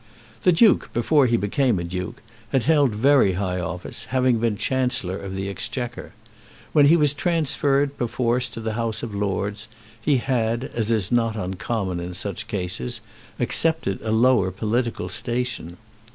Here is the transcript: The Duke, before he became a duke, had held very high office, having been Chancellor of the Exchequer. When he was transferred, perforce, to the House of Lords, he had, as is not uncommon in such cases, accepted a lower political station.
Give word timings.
The 0.41 0.51
Duke, 0.51 0.89
before 0.93 1.27
he 1.27 1.37
became 1.37 1.77
a 1.77 1.83
duke, 1.83 2.23
had 2.51 2.65
held 2.65 2.95
very 2.95 3.33
high 3.33 3.59
office, 3.59 4.05
having 4.05 4.39
been 4.39 4.57
Chancellor 4.57 5.15
of 5.15 5.35
the 5.35 5.47
Exchequer. 5.47 6.11
When 6.73 6.87
he 6.87 6.97
was 6.97 7.13
transferred, 7.13 7.95
perforce, 7.97 8.47
to 8.47 8.59
the 8.61 8.73
House 8.73 9.03
of 9.03 9.13
Lords, 9.13 9.67
he 10.01 10.17
had, 10.17 10.63
as 10.73 10.89
is 10.91 11.11
not 11.11 11.35
uncommon 11.35 11.99
in 11.99 12.15
such 12.15 12.47
cases, 12.47 13.01
accepted 13.39 13.99
a 14.01 14.09
lower 14.09 14.49
political 14.49 15.07
station. 15.07 15.77